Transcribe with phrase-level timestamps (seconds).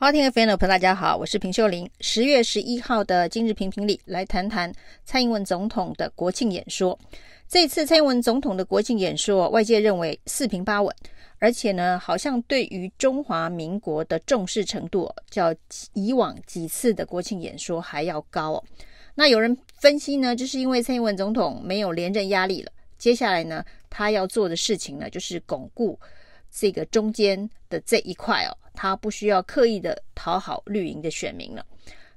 [0.00, 1.86] 花田的朋友大家好，我是平秀玲。
[2.00, 4.72] 十月十一号的今日评评里，来谈谈
[5.04, 6.98] 蔡英文总统的国庆演说。
[7.46, 10.90] 这次蔡英文总统的国庆演说，外界认为四平八稳，
[11.38, 15.54] 而且呢，好像对于中华民国的重视程度，较
[15.92, 18.64] 以往几次的国庆演说还要高哦。
[19.14, 26.00] 那有人分析呢，就是因为蔡英文总统没有连任压力了，接下来呢，他要做的事情呢，就是巩固
[26.50, 28.56] 这个中间的这一块哦。
[28.72, 31.66] 他不需要刻意的讨好绿营的选民了，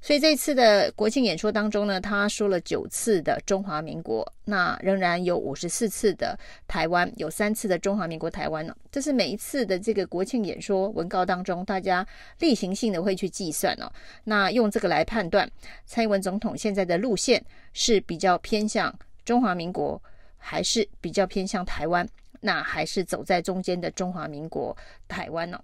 [0.00, 6.38] 所以这次的国庆演说当中呢，他说了九次的中华民国，那仍然有五十四次的
[6.68, 8.76] 台湾，有三次的中华民国台湾呢。
[8.92, 12.06] 这是每一次的这个国庆演说文告当中，大家
[12.38, 13.90] 例行性的会去计算哦。
[14.22, 15.50] 那用这个来判断，
[15.84, 20.00] 蔡英文总统现在的路线是比较偏向中华民国，
[20.36, 22.06] 还是比较偏向台湾？
[22.42, 24.76] 那还是走在中间的中华民国
[25.08, 25.58] 台湾呢？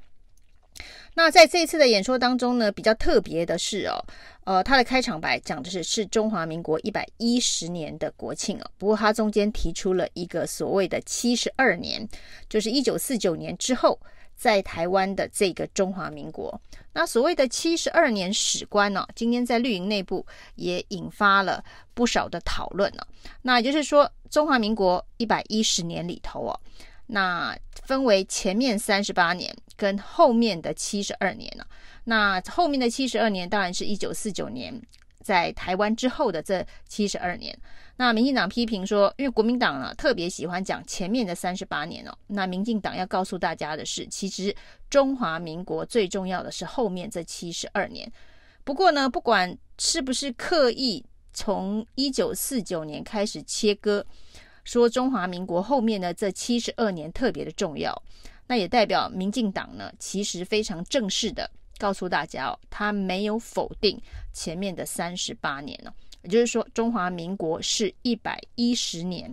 [1.15, 3.99] 那在这一次的演说当中呢，比较特别的是哦，
[4.45, 8.71] 呃，他的开场白讲的是是中华民国一百一十年的国庆哦。
[8.79, 12.09] 不过他中间提出了一个所谓的七十二年，
[12.49, 13.99] 就是一九四九年之后
[14.39, 16.59] 在台湾的这个中华民国。
[16.95, 23.07] 那所谓的七十二年史观呢，今天在绿营内部也引发了不少的讨论呢。
[23.43, 26.61] 那也就是说，中华民国一百一十年里头哦，
[27.09, 29.55] 那分为前面三十八年。
[29.79, 31.71] 跟后面的七十二年呢、啊？
[32.03, 34.75] 那后面的七十二年当然是一九四九年
[35.29, 37.55] 在台湾之后的这七十二年。
[37.97, 42.17] 那民进党批评说，因为国民党呢特别喜欢讲前面的三十八年哦。
[42.29, 44.55] 那民进党要告诉大家的是，其实
[44.89, 48.11] 中华民国最重要的是后面这七十二年。
[48.65, 51.05] 不过呢，不管是不是刻意
[51.35, 54.03] 从一九四九年开始切割，
[54.65, 58.03] 说中华民国后面的这七十二年特别的重要。
[58.47, 64.01] 那也代表民进党呢，其实非常正式的告诉大家哦，他没有否定
[64.33, 65.93] 前面的三十八年呢，
[66.23, 69.33] 也就是说，中华民国是一百一十年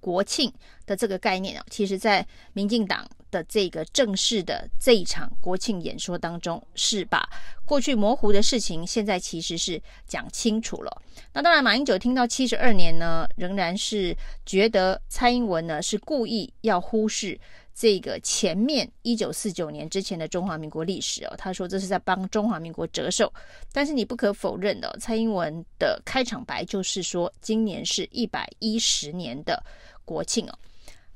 [0.00, 0.52] 国庆
[0.84, 7.26] 的这个概念啊，其实在民进党的这个正式的这一场国庆演说当中，是把
[7.64, 11.02] 过去模糊的事情，现在其实是讲清楚了。
[11.32, 14.14] 那当然，马英九听到七十二年呢，仍然是
[14.44, 17.38] 觉得蔡英文呢是故意要忽视。
[17.74, 23.32] 这个前面一九四九年之前的中华民国历史哦，他说这是在帮中华民国折寿。
[23.72, 29.62] 但是你不可否认的哦，蔡英文的开场白就是说，今年是一百一十年的
[30.04, 30.58] 国庆哦。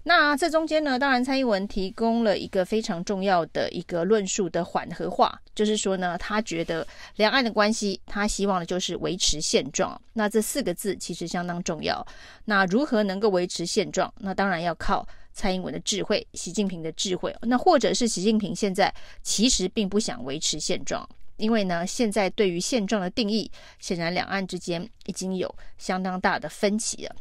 [0.03, 10.01] 那这中间呢，当然蔡英文提供了一个非常重要的一个论述的缓和化，就是说呢，他觉得两岸的关系，他希望的就是维持现状。
[10.13, 12.07] 那这四个字其实相当重要。
[12.45, 14.13] 那如何能够维持现状？
[14.19, 15.07] 那当然要靠。
[15.37, 18.93] 蔡英文的智慧，习近平的智慧，那或者是习近平现在
[19.23, 27.15] 其实并不想维持现状，因为呢，现在对于现状的定义，显然两岸之间已经有相当大的分歧了。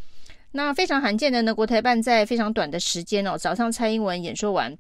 [0.52, 4.74] 那非常罕见的呢，国台办在非常短的时间哦，早上蔡英文演说完，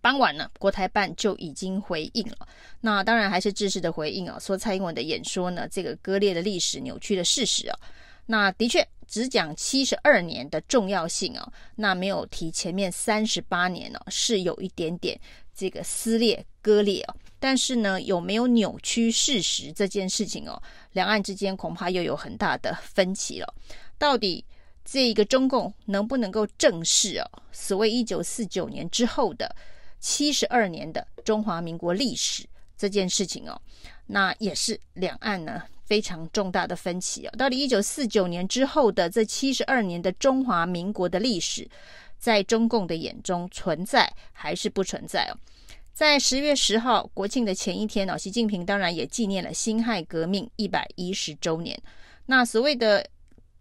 [0.00, 2.46] 傍晚呢，国台办就已经回应了。
[2.80, 7.76] 那当然还是正式的回应啊，说蔡英文的演说呢，这个割裂的历史、扭曲的事实啊。
[8.26, 15.20] 那的确只讲七十二年的重要性哦，那没有提前面三十八年哦，是有一点点
[15.54, 17.16] 这个撕裂割裂哦。
[17.38, 20.60] 但是呢，有没有扭曲事实这件事情哦，
[20.92, 23.54] 两岸之间恐怕又有很大的分歧了。
[23.98, 24.42] 到底
[24.84, 29.54] 这一个中共能不能够正视哦，所谓一九四九年之后的
[30.00, 32.46] 七十二年的中华民国历史
[32.78, 33.60] 这件事情哦，
[34.06, 35.62] 那也是两岸呢。
[35.84, 37.30] 非常重大的分歧啊！
[37.36, 41.68] 到底一九四九年之后的这七十二年的中华民国的历史，
[42.18, 45.36] 在中共的眼中存在还是不存在哦？
[45.92, 51.80] 在十月十号国庆的前一天哦，习近平当然也纪念了辛亥革命一百一十周年。
[52.26, 53.06] 那所谓的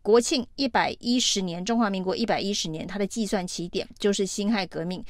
[0.01, 5.03] 国庆一百一十年，中华民国一百一十年，它的计算起点就是辛亥革命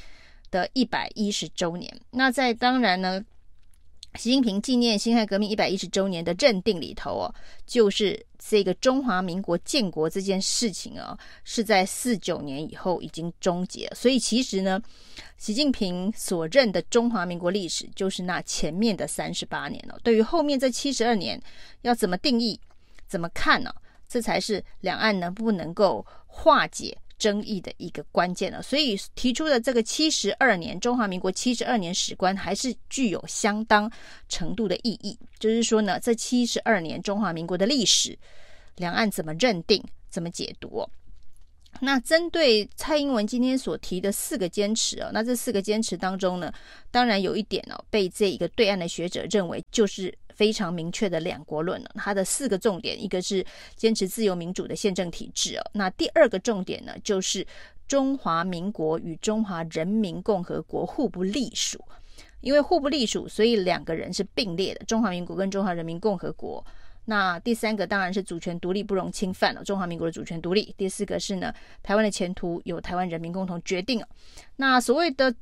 [0.50, 1.90] 的一百一十周年。
[2.10, 3.24] 那在当然呢，
[4.16, 7.34] 习近平纪念辛亥革命一百一十周年的认定里头哦，
[7.66, 13.90] 就是这个中华民国建国这件事情啊，是在四九年以后已经终结。
[13.94, 14.80] 所以其实呢，
[15.36, 19.98] 习近平所认的中华民国历史就是那前面的三十八年了。
[20.04, 21.40] 对于后面这七十二年
[21.82, 22.58] 要怎么定义、
[23.08, 23.74] 怎么看呢？
[24.06, 33.90] 这才是两岸能不能够化解争议的一个关键了，所以提出的这个七十二年中华民国七十二年史观还是具有相当
[34.28, 35.18] 程度的意义。
[35.38, 38.18] 就是说呢，这七十二年中华民国的历史，
[38.76, 40.88] 两岸怎么认定、怎么解读？
[41.80, 46.52] 那针对蔡英文今天所提的四个坚持啊，那这四个坚持当中呢，
[46.90, 51.90] 当然有一点哦，被这一个对岸的学者认为就是非常明确的两国论了。
[51.96, 53.44] 它的四个重点，一个是
[53.76, 57.46] 坚持自由民主的宪政体制哦，那第二个重点呢，就是
[57.86, 61.78] 中华民国与中华人民共和国互不隶属，
[62.40, 66.64] 因为互不隶属，所以两个人是并列的，中华民国跟中华人民共和国。
[67.06, 70.74] 那第三个当然是主权独立不容侵犯了，中华民国的主权独立。
[70.76, 71.52] 第四个是呢，
[71.82, 74.04] 台湾的前途由台湾人民共同决定。
[74.56, 75.34] 那所谓的。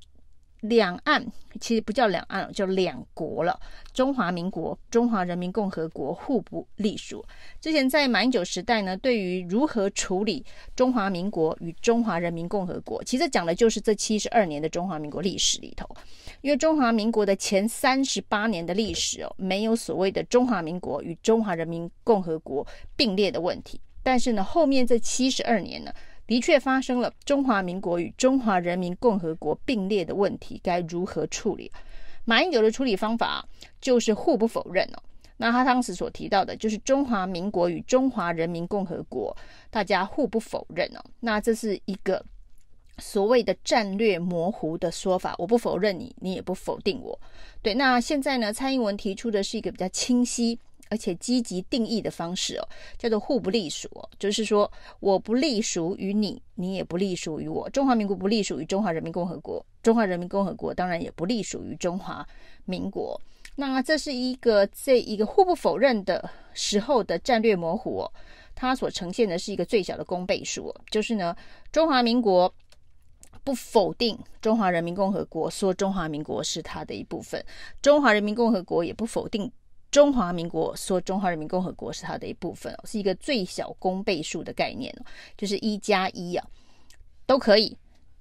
[0.63, 1.25] 两岸
[1.61, 3.59] 其实不叫两岸，叫两国了。
[3.93, 7.25] 中华民国、中华人民共和国互不隶属。
[7.61, 10.45] 之前在马英九时代呢，对于如何处理
[10.77, 15.87] 中华民国与中华人民共和国，其实讲的就是这七十二年的中华民国历史里头。
[16.41, 22.67] 因为中华民国的前三十八年的历史哦，没有所谓的中华民国与中华人民共和国
[22.97, 23.81] 并列的问题。
[24.05, 25.93] 但是呢，后面这七十二年呢，
[26.33, 31.71] 的确发生了中华民国与中华人民共和国并列的问题，该如何处理？
[32.25, 33.47] 马英九的处理方法
[33.83, 35.03] 就是互不否认哦。
[35.37, 39.37] 那他当时所提到的就是中华民国与中华人民共和国，
[39.71, 41.05] 大家互不否认哦。
[41.21, 42.25] 那这是一个
[42.97, 47.21] 所谓的战略模糊的说法，我不否认你，你也不否定我。
[47.61, 50.59] 对，那现在呢，蔡英文提出的是一个比较清晰。
[50.93, 52.69] 而且积极定义的方式哦，
[52.99, 57.67] 叫做互不隶属，就是说我不隶属于你，你也不隶属于我。
[57.71, 62.27] 中华民国不隶属于中华人民共和国，中华人民共和国当然也不隶属于中华
[62.67, 63.19] 民国。
[63.57, 68.13] 那这是一个这一个互不否认的时候的战略模糊哦，
[68.55, 71.35] 它所呈现的是一个最小的公倍数，就是呢，
[71.73, 72.55] 中华民国
[73.45, 77.43] 不否定中华人民共和国，说中华民国是它的一部分，
[77.81, 79.51] 中华人民共和国也不否定。
[79.93, 85.05] 中华民国说中华人民共和国是它的一部分哦，是一个最小公倍数的概念哦，
[85.37, 86.45] 就是一加一啊，
[87.27, 87.77] 都可以。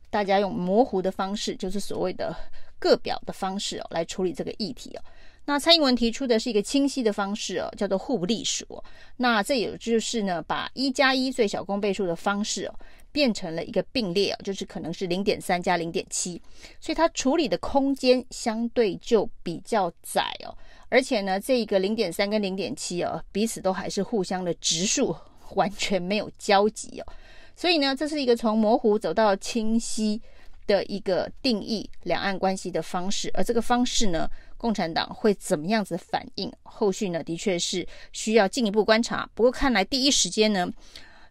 [0.09, 2.35] 大家用模糊的方式，就是所谓的
[2.77, 5.03] 个表的方式哦，来处理这个议题哦。
[5.45, 8.83] 那蔡英文提出的是一个清晰的方式哦，叫做互不隶属。
[9.15, 12.75] 那这也就是呢，把一加一最小公倍数的方式哦，
[13.13, 16.41] 变成了一个并列哦，就是可能是零点三加零点七，
[16.81, 20.51] 所以它处理的空间相对就比较窄哦。
[20.91, 25.15] 而且呢，这一个零点三跟零点七哦，彼此都还是互相的直数，
[25.55, 27.13] 完全没有交集哦。
[27.55, 30.21] 所以呢，这是一个从模糊走到清晰
[30.67, 33.31] 的一个定义两岸关系的方式。
[33.33, 36.51] 而这个方式呢，共产党会怎么样子反应？
[36.63, 39.29] 后续呢，的确是需要进一步观察。
[39.33, 40.69] 不过看来第一时间呢，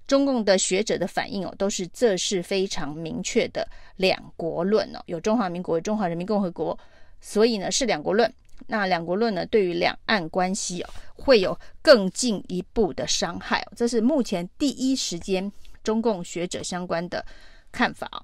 [0.06, 6.78] 中共的学者的反应哦，都是这是非常明确的两国论哦，有中华民国、中华人民共和国，
[7.20, 8.32] 所以呢是两国论。
[8.66, 13.72] 那两国论呢，对于两岸关系哦，会有更进一步的伤害哦。
[13.76, 15.50] 这是目前第一时间
[15.82, 17.24] 中共学者相关的
[17.72, 18.22] 看法哦。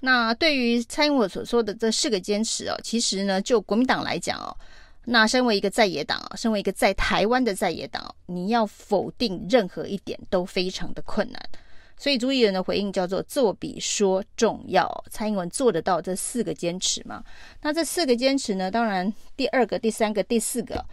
[0.00, 4.56] 那对于蔡英文所说的这四个坚持哦，其实呢，就国民党来讲哦，
[5.04, 11.40] 那身为一个在野党啊，身为一个在台湾的在野党，哦你要否定任何一点都非常的困难。
[11.98, 14.86] 所以朱立伦的回应叫做“做比说重要”。
[15.10, 17.24] 蔡英文做得到这四个坚持吗？
[17.62, 18.70] 那这四个坚持呢？
[18.70, 20.84] 当然，第二个、第三个、第四个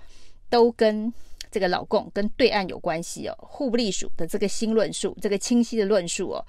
[0.49, 1.13] 都跟
[1.51, 3.35] 这个老共跟对岸有关系哦。
[3.39, 6.45] 互不隶属的这个新论述，这个清晰的论述哦，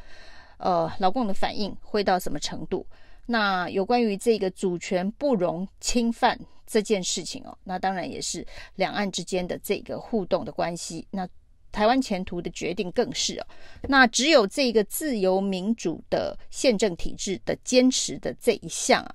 [0.59, 2.87] 呃，老共的反应会到什么程度？
[3.27, 8.47] 那有关于这个主权不容侵犯这件事情哦，那当然也是
[8.77, 11.07] 两岸之间的这个互动的关系。
[11.11, 11.27] 那
[11.75, 13.47] 台湾前途的决定更是哦，
[13.89, 19.15] 那只有这个自由民主的宪政体制的坚持的这一项啊，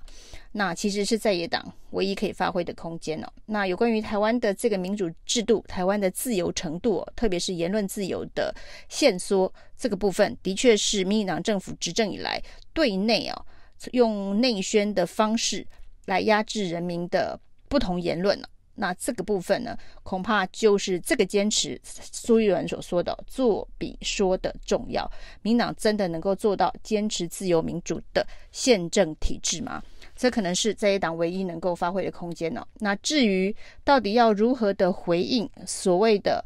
[0.52, 3.32] 那其实是在野党唯一可以发挥的空间哦。
[3.46, 8.54] 那有关于台湾的这个民主制度、台湾的自由程度哦，特别是言论自由的
[8.90, 12.42] 限缩这个部分，的确是民进党政府执政以来
[12.74, 13.42] 对内啊，
[13.92, 15.66] 用内宣的方式
[16.04, 17.40] 来压制人民的
[17.70, 18.38] 不同言论
[18.80, 25.06] 那这个部分呢，恐怕就是这个坚持，苏玉文所说的“做比说的重要”。
[25.42, 29.82] 民党真的能够做到坚持自由民主的宪政体制吗？
[30.16, 32.66] 这可能是这一党唯一能够发挥的空间呢。
[32.78, 36.42] 那至于到底要如何的回应所谓的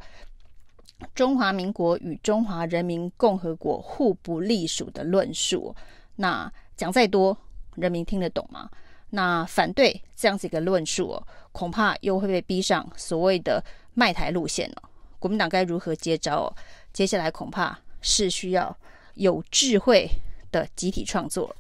[1.14, 5.72] 中华民国与中华人民共和国互不隶属的论述，
[6.16, 7.36] 那讲再多，
[7.76, 8.68] 人民听得懂吗？
[9.10, 14.82] 那反对这样子一个论述哦，恐怕又会被逼上所谓的卖台路线了。
[15.18, 16.54] 国民党该如何接招？
[16.92, 18.76] 接下来恐怕是需要
[19.14, 20.08] 有智慧
[20.50, 21.54] 的集体创作。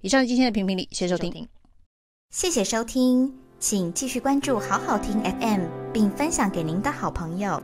[0.00, 1.48] 以上今天的评评理，谢谢收听。
[2.30, 7.62] 谢谢收听，请继续关注好好听 FM，并分享给您的好朋友。